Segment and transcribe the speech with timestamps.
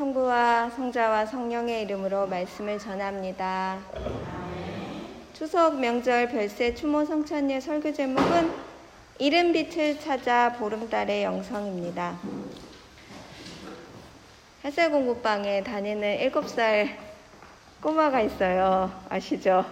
[0.00, 3.78] 성부와 성자와 성령의 이름으로 말씀을 전합니다.
[5.34, 8.50] 추석 명절 별세 추모 성찬예 설교 제목은
[9.18, 12.18] 이른 빛을 찾아 보름달의 영성입니다.
[14.64, 16.96] 햇살 공부방에 다니는 7살
[17.82, 18.90] 꼬마가 있어요.
[19.10, 19.66] 아시죠?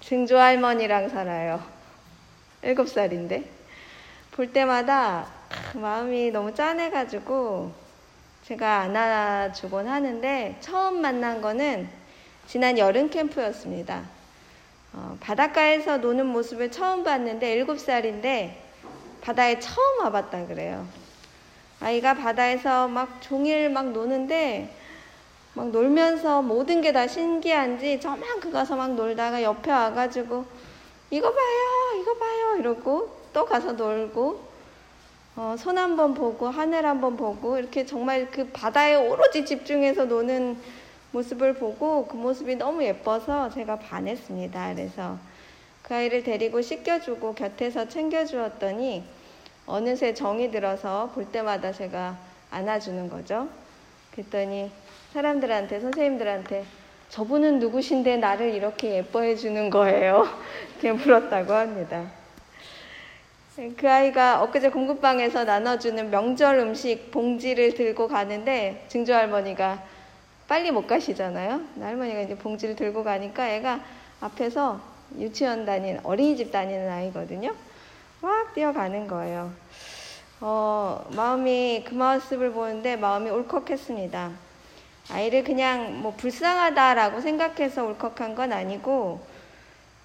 [0.00, 1.62] 증조 할머니랑 살아요.
[2.62, 3.44] 7살인데.
[4.32, 5.26] 볼 때마다
[5.72, 7.87] 마음이 너무 짠해가지고
[8.48, 11.86] 제가 안아주곤 하는데 처음 만난 거는
[12.46, 14.04] 지난 여름 캠프였습니다.
[14.94, 18.54] 어, 바닷가에서 노는 모습을 처음 봤는데 7살인데
[19.20, 20.86] 바다에 처음 와봤다 그래요.
[21.80, 24.74] 아이가 바다에서 막 종일 막 노는데
[25.52, 30.46] 막 놀면서 모든 게 다 신기한지 저만큼 가서 막 놀다가 옆에 와가지고
[31.10, 34.47] 이거 봐요, 이거 봐요 이러고 또 가서 놀고
[35.40, 40.58] 어, 손 한번 보고 하늘 한번 보고 이렇게 정말 그 바다에 오로지 집중해서 노는
[41.12, 44.74] 모습을 보고 그 모습이 너무 예뻐서 제가 반했습니다.
[44.74, 45.16] 그래서
[45.82, 49.04] 그 아이를 데리고 씻겨주고 곁에서 챙겨주었더니
[49.64, 52.16] 어느새 정이 들어서 볼 때마다 제가
[52.50, 53.48] 안아주는 거죠.
[54.10, 54.72] 그랬더니
[55.12, 56.64] 사람들한테, 선생님들한테
[57.10, 60.26] 저분은 누구신데 나를 이렇게 예뻐해 주는 거예요.
[60.82, 62.17] 이렇게 물었다고 합니다.
[63.76, 69.82] 그 아이가 엊그제 공급방에서 나눠주는 명절 음식 봉지를 들고 가는데 증조 할머니가
[70.46, 71.62] 빨리 못 가시잖아요.
[71.80, 73.80] 할머니가 이제 봉지를 들고 가니까 애가
[74.20, 74.80] 앞에서
[75.18, 77.52] 유치원 다니는 어린이집 다니는 아이거든요.
[78.20, 79.50] 막 뛰어가는 거예요.
[80.40, 84.30] 어, 마음이 그 모습을 보는데 마음이 울컥했습니다.
[85.10, 89.20] 아이를 그냥 뭐 불쌍하다라고 생각해서 울컥한 건 아니고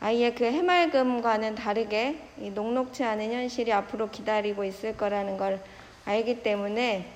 [0.04, 5.62] 아이의 그 해맑음과는 다르게 이 녹록치 않은 현실이 앞으로 기다리고 있을 거라는 걸
[6.04, 7.10] 알기 때문에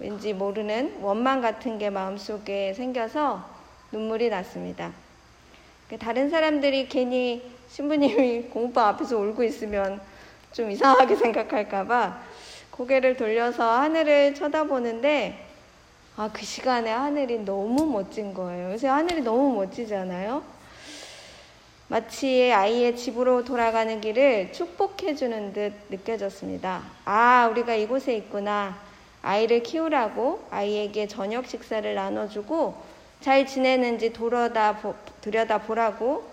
[0.00, 3.48] 왠지 모르는 원망 같은 게 마음속에 생겨서
[3.92, 4.90] 눈물이 났습니다.
[5.88, 10.00] 그 다른 사람들이 괜히 신부님이 공부방 앞에서 울고 있으면
[10.50, 12.20] 좀 이상하게 생각할까봐
[12.72, 15.46] 고개를 돌려서 하늘을 쳐다보는데
[16.16, 18.72] 아, 그 시간에 하늘이 너무 멋진 거예요.
[18.72, 20.51] 요새 하늘이 너무 멋지잖아요.
[21.92, 26.80] 마치 아이의 집으로 돌아가는 길을 축복해주는 듯 느껴졌습니다.
[27.04, 28.78] 아, 우리가 이곳에 있구나.
[29.20, 32.82] 아이를 키우라고 아이에게 저녁 식사를 나눠주고
[33.20, 34.80] 잘 지내는지 돌아다
[35.20, 36.24] 들여다 보라고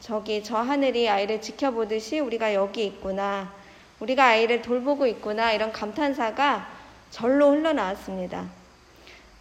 [0.00, 3.52] 저기 저 하늘이 아이를 지켜보듯이 우리가 여기 있구나.
[4.00, 5.52] 우리가 아이를 돌보고 있구나.
[5.52, 6.68] 이런 감탄사가
[7.12, 8.46] 절로 흘러나왔습니다.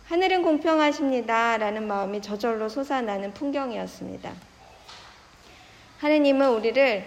[0.05, 1.57] 하늘은 공평하십니다.
[1.57, 4.52] 라는 마음이 저절로 솟아나는 풍경이었습니다.
[6.03, 7.01] 하느님은 우리를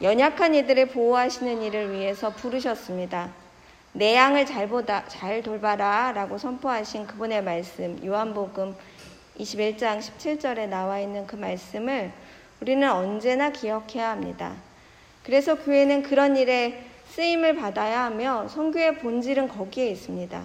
[0.00, 3.30] 연약한 이들을 보호하시는 일을 위해서 부르셨습니다.
[3.92, 8.74] 내 양을 잘 보다, 잘 돌봐라 라고 선포하신 그분의 말씀, 요한복음
[9.38, 12.12] 21장 17절에 나와 있는 그 말씀을
[12.62, 14.54] 우리는 언제나 기억해야 합니다.
[15.22, 20.42] 그래서 교회는 그런 일에 쓰임을 받아야 하며 성교의 본질은 거기에 있습니다.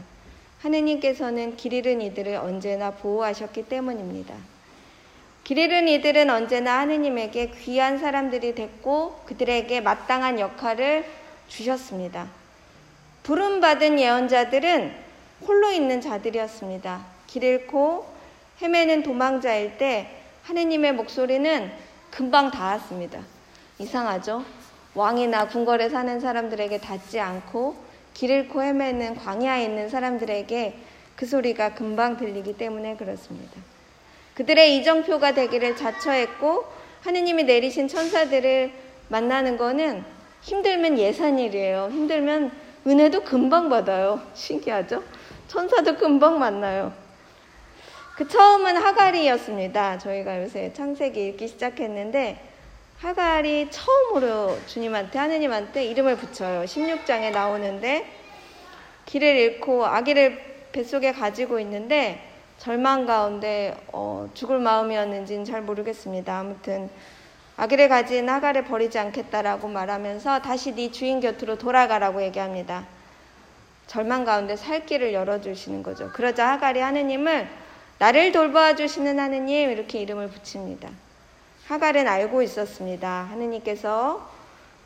[0.59, 4.35] 하느님께서는 길 잃은 이들을 언제나 보호하셨기 때문입니다.
[5.45, 11.05] 길 잃은 이들은 언제나 하느님에게 귀한 사람들이 됐고 그들에게 마땅한 역할을
[11.47, 12.27] 주셨습니다.
[13.21, 14.91] 부름받은 예언자들은
[15.47, 17.05] 홀로 있는 자들이었습니다.
[17.27, 18.07] 길 잃고
[18.59, 20.09] 헤매는 도망자일 때
[20.45, 21.71] 하느님의 목소리는
[22.09, 23.19] 금방 닿았습니다.
[23.77, 24.43] 이상하죠?
[24.95, 27.75] 왕이나 궁궐에 사는 사람들에게 닿지 않고
[28.15, 30.75] 길 잃고 헤매는 광야에 있는 사람들에게
[31.15, 33.74] 그 소리가 금방 들리기 때문에 그렇습니다.
[34.35, 36.65] 그들의 이정표가 되기를 자처했고
[37.01, 38.71] 하느님이 내리신 천사들을
[39.07, 40.03] 만나는 거는
[40.41, 41.89] 힘들면 예산일이에요.
[41.91, 42.51] 힘들면
[42.85, 44.21] 은혜도 금방 받아요.
[44.33, 45.03] 신기하죠?
[45.47, 46.93] 천사도 금방 만나요.
[48.15, 49.99] 그 처음은 하갈이었습니다.
[49.99, 52.39] 저희가 요새 창세기 읽기 시작했는데
[52.99, 56.63] 하갈이 처음으로 주님한테 하느님한테 이름을 붙여요.
[56.63, 58.05] 16장에 나오는데
[59.05, 66.37] 길을 잃고 아기를 뱃속에 가지고 있는데 절망 가운데 어, 죽을 마음이었는지는 잘 모르겠습니다.
[66.37, 66.89] 아무튼
[67.57, 72.85] 아기를 가진 하갈을 버리지 않겠다라고 말하면서 다시 네 주인 곁으로 돌아가라고 얘기합니다.
[73.87, 76.09] 절망 가운데 살 길을 열어주시는 거죠.
[76.11, 77.47] 그러자 하갈이 하느님을
[77.99, 80.89] 나를 돌보아 주시는 하느님 이렇게 이름을 붙입니다.
[81.67, 83.27] 하갈은 알고 있었습니다.
[83.31, 84.29] 하느님께서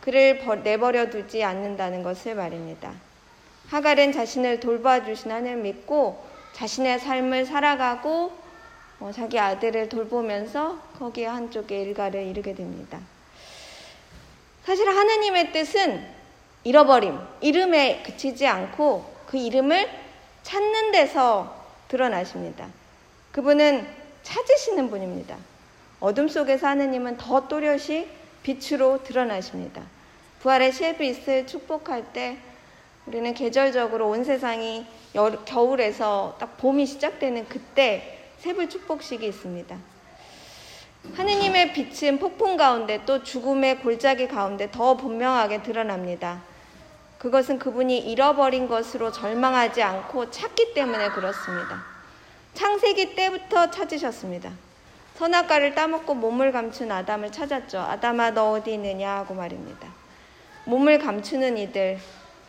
[0.02, 2.94] 그를 내버려 두지 않는다는 것을 말입니다.
[3.70, 6.24] 하갈은 자신을 돌봐 주신 하나님을 믿고
[6.60, 8.34] 자신의 삶을 살아가고
[9.00, 13.00] 어, 자기 아들을 돌보면서 거기에 한쪽에 일가를 이루게 됩니다.
[14.66, 16.06] 사실 하느님의 뜻은
[16.66, 19.90] 잃어버림, 이름에 그치지 않고 그 이름을
[20.44, 21.56] 찾는 데서
[21.88, 22.68] 드러나십니다.
[23.32, 23.88] 그분은
[24.24, 25.38] 찾으시는 분입니다.
[26.02, 28.10] 어둠 속에서 하느님은 더 또렷이
[28.44, 29.84] 빛으로 드러나십니다.
[30.42, 32.38] 부활의 셰비스를 축복할 때
[33.10, 34.86] 우리는 계절적으로 온 세상이
[35.16, 39.76] 여, 겨울에서 딱 봄이 시작되는 그때 세불 축복식이 있습니다.
[41.16, 46.44] 하느님의 빛은 폭풍 가운데 또 죽음의 골짜기 가운데 더 분명하게 드러납니다.
[47.18, 51.84] 그것은 그분이 잃어버린 것으로 절망하지 않고 찾기 때문에 그렇습니다.
[52.54, 54.52] 창세기 때부터 찾으셨습니다.
[55.16, 57.80] 선악과를 따먹고 몸을 감춘 아담을 찾았죠.
[57.80, 59.88] 아담아 너 어디 있느냐 하고 말입니다.
[60.66, 61.98] 몸을 감추는 이들,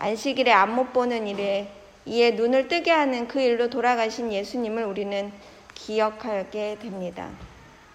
[0.00, 1.68] 안식일에 안 못 보는 일에
[2.06, 5.30] 이에 눈을 뜨게 하는 그 일로 돌아가신 예수님을 우리는
[5.74, 7.28] 기억하게 됩니다.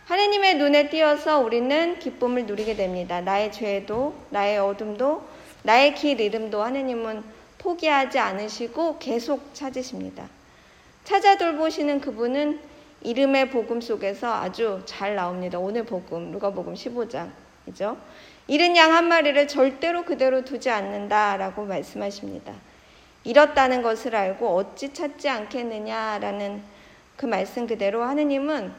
[0.06, 3.22] 하느님의 눈에 띄어서 우리는 기쁨을 누리게 됩니다.
[3.22, 5.24] 나의 죄도, 나의 어둠도,
[5.64, 7.24] 나의 길 이름도 하느님은
[7.58, 10.30] 포기하지 않으시고 계속 찾으십니다.
[11.06, 12.60] 찾아 돌보시는 그분은
[13.02, 15.58] 이름의 복음 속에서 아주 잘 나옵니다.
[15.58, 17.98] 오늘 복음, 누가 복음 15장이죠.
[18.48, 22.54] 잃은 양 한 마리를 절대로 그대로 두지 않는다라고 말씀하십니다.
[23.24, 26.62] 잃었다는 것을 알고 어찌 찾지 않겠느냐라는
[27.18, 28.72] 그 말씀 그대로 하느님은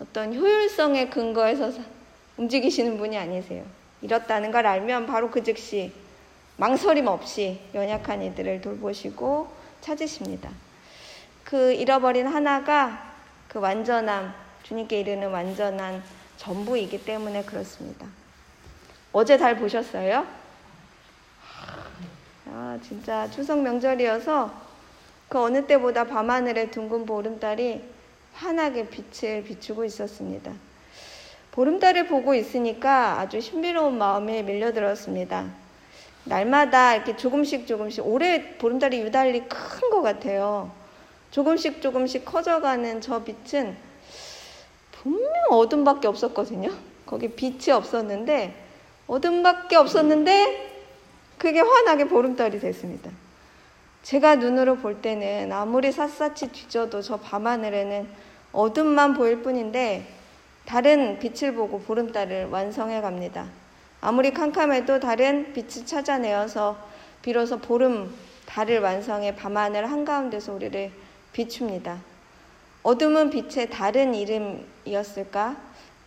[0.00, 1.72] 어떤 효율성의 근거에서
[2.36, 3.64] 움직이시는 분이 아니세요.
[4.02, 5.90] 잃었다는 걸 알면 바로 그 즉시
[6.56, 9.48] 망설임 없이 연약한 이들을 돌보시고
[9.80, 10.50] 찾으십니다.
[11.44, 13.14] 그 잃어버린 하나가
[13.48, 14.34] 그 완전함,
[14.64, 16.02] 주님께 이르는 완전한
[16.36, 18.06] 전부이기 때문에 그렇습니다.
[19.12, 20.26] 어제 달 보셨어요?
[22.46, 24.50] 아, 진짜 추석 명절이어서
[25.28, 27.82] 그 어느 때보다 밤하늘의 둥근 보름달이
[28.34, 30.52] 환하게 빛을 비추고 있었습니다.
[31.52, 35.46] 보름달을 보고 있으니까 아주 신비로운 마음에 밀려들었습니다.
[36.24, 40.70] 날마다 이렇게 조금씩 조금씩 올해 보름달이 유달리 큰 것 같아요.
[41.30, 43.76] 조금씩 조금씩 커져가는 저 빛은
[44.92, 46.70] 분명 어둠밖에 없었거든요.
[47.04, 48.67] 거기 빛이 없었는데
[49.08, 50.68] 어둠밖에 없었는데
[51.38, 53.10] 그게 환하게 보름달이 됐습니다.
[54.02, 58.08] 제가 눈으로 볼 때는 아무리 샅샅이 뒤져도 저 밤하늘에는
[58.52, 60.06] 어둠만 보일 뿐인데
[60.66, 63.46] 다른 빛을 보고 보름달을 완성해 갑니다.
[64.00, 66.78] 아무리 캄캄해도 다른 빛을 찾아내어서
[67.22, 68.14] 비로소 보름
[68.46, 70.90] 달을 완성해 밤하늘 한가운데서 우리를
[71.32, 71.98] 비춥니다.
[72.82, 75.56] 어둠은 빛의 다른 이름이었을까?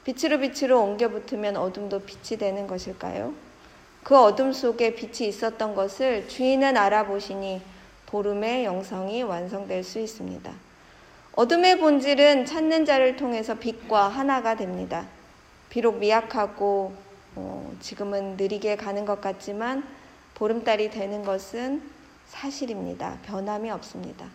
[0.04, 3.34] 빛으로 빛으로 옮겨 붙으면 어둠도 빛이 되는 것일까요?
[4.04, 7.62] 그 어둠 속에 빛이 있었던 것을 주인은 알아보시니
[8.08, 10.52] 보름의 영성이 완성될 수 있습니다.
[11.34, 15.08] 어둠의 본질은 찾는 자를 통해서 빛과 하나가 됩니다.
[15.70, 16.94] 비록 미약하고
[17.36, 19.88] 어, 지금은 느리게 가는 것 같지만
[20.34, 21.82] 보름달이 되는 것은
[22.28, 23.20] 사실입니다.
[23.24, 24.26] 변함이 없습니다.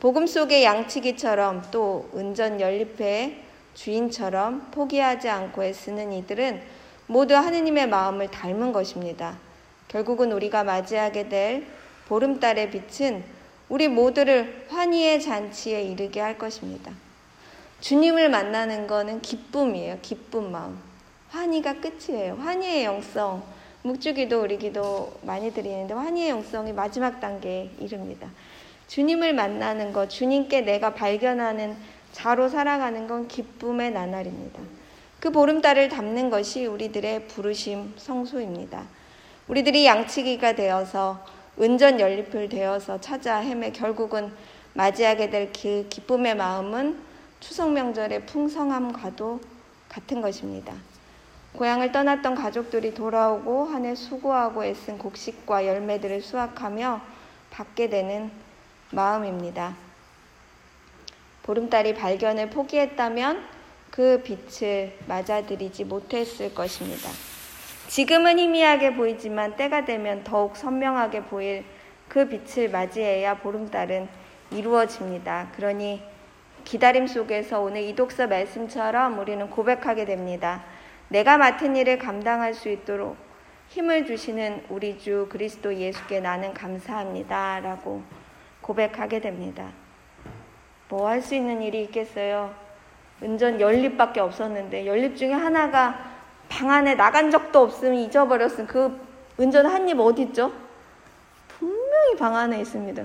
[0.00, 6.62] 복음 속의 양치기처럼 또 은전 연립회의 주인처럼 포기하지 않고 애쓰는 이들은
[7.06, 9.36] 모두 하느님의 마음을 닮은 것입니다.
[9.88, 11.66] 결국은 우리가 맞이하게 될
[12.08, 13.24] 보름달의 빛은
[13.68, 16.92] 우리 모두를 환희의 잔치에 이르게 할 것입니다.
[17.80, 19.98] 주님을 만나는 것은 기쁨이에요.
[20.02, 20.78] 기쁜 마음.
[21.30, 22.34] 환희가 끝이에요.
[22.34, 23.42] 환희의 영성.
[23.82, 28.28] 묵주기도 우리 기도 많이 드리는데 환희의 영성이 마지막 단계에 이릅니다.
[28.88, 31.76] 주님을 만나는 것, 주님께 내가 발견하는
[32.12, 34.60] 자로 살아가는 건 기쁨의 나날입니다.
[35.20, 38.84] 그 보름달을 담는 것이 우리들의 부르심 성소입니다.
[39.48, 41.24] 우리들이 양치기가 되어서
[41.60, 44.32] 은전 연립을 되어서 찾아 헤매 결국은
[44.74, 46.98] 맞이하게 될 그 기쁨의 마음은
[47.40, 49.40] 추석 명절의 풍성함과도
[49.88, 50.74] 같은 것입니다.
[51.54, 57.00] 고향을 떠났던 가족들이 돌아오고 한 해 수고하고 애쓴 곡식과 열매들을 수확하며
[57.50, 58.30] 받게 되는
[58.92, 59.74] 마음입니다.
[61.42, 63.44] 보름달이 발견을 포기했다면
[63.90, 67.08] 그 빛을 맞아들이지 못했을 것입니다.
[67.88, 71.64] 지금은 희미하게 보이지만 때가 되면 더욱 선명하게 보일
[72.08, 74.08] 그 빛을 맞이해야 보름달은
[74.52, 75.48] 이루어집니다.
[75.56, 76.02] 그러니
[76.64, 80.64] 기다림 속에서 오늘 이독서 말씀처럼 우리는 고백하게 됩니다.
[81.08, 83.16] 내가 맡은 일을 감당할 수 있도록
[83.68, 87.60] 힘을 주시는 우리 주 그리스도 예수께 나는 감사합니다.
[87.60, 88.02] 라고
[88.60, 89.72] 고백하게 됩니다.
[90.90, 92.52] 뭐 할 수 있는 일이 있겠어요?
[93.22, 96.10] 은전 연립밖에 없었는데 연립 중에 하나가
[96.48, 98.66] 방 안에 나간 적도 없으면 잊어버렸음.
[98.66, 99.00] 그
[99.38, 100.52] 은전 한 입 어디 있죠?
[101.48, 103.04] 분명히 방 안에 있습니다.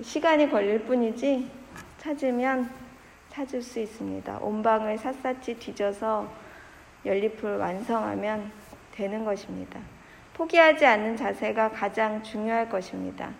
[0.00, 1.50] 시간이 걸릴 뿐이지
[1.98, 2.70] 찾으면
[3.30, 4.38] 찾을 수 있습니다.
[4.40, 6.28] 온 방을 샅샅이 뒤져서
[7.04, 8.50] 연립을 완성하면
[8.92, 9.80] 되는 것입니다.
[10.34, 13.30] 포기하지 않는 자세가 가장 중요할 것입니다.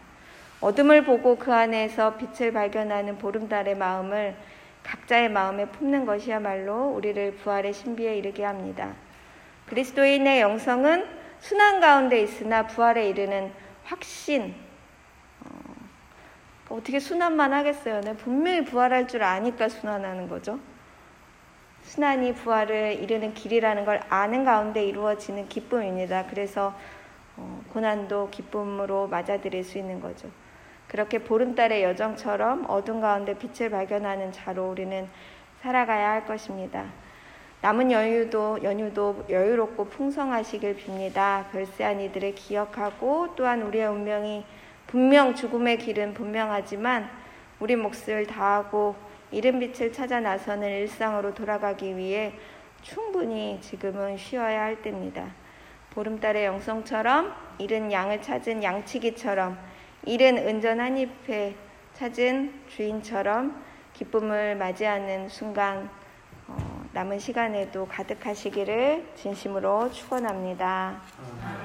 [0.60, 4.34] 어둠을 보고 그 안에서 빛을 발견하는 보름달의 마음을
[4.82, 8.94] 각자의 마음에 품는 것이야말로 우리를 부활의 신비에 이르게 합니다.
[9.66, 11.06] 그리스도인의 영성은
[11.40, 13.52] 순환 가운데 있으나 부활에 이르는
[13.84, 14.54] 확신.
[15.44, 18.00] 어, 어떻게 순환만 하겠어요?
[18.00, 20.58] 네, 분명히 부활할 줄 아니까 순환하는 거죠.
[21.82, 26.26] 순환이 부활을 이르는 길이라는 걸 아는 가운데 이루어지는 기쁨입니다.
[26.26, 26.75] 그래서
[27.36, 30.28] 어, 고난도 기쁨으로 맞아들일 수 있는 거죠.
[30.96, 35.06] 그렇게 보름달의 여정처럼 어둠 가운데 빛을 발견하는 자로 우리는
[35.60, 36.86] 살아가야 할 것입니다.
[37.60, 41.50] 남은 연휴도 연휴도 여유롭고 풍성하시길 빕니다.
[41.50, 44.46] 별세한 이들을 기억하고 또한 우리의 운명이
[44.86, 47.10] 분명 죽음의 길은 분명하지만
[47.60, 48.96] 우리 몫을 다하고
[49.30, 52.32] 이른 빛을 찾아 나서는 일상으로 돌아가기 위해
[52.80, 55.26] 충분히 지금은 쉬어야 할 때입니다.
[55.90, 59.75] 보름달의 영성처럼 이른 양을 찾은 양치기처럼
[60.06, 61.56] 이른 은전 한 잎에
[61.94, 63.60] 찾은 주인처럼
[63.92, 65.90] 기쁨을 맞이하는 순간
[66.46, 71.00] 어, 남은 시간에도 가득하시기를 진심으로 축원합니다.
[71.42, 71.55] 아멘.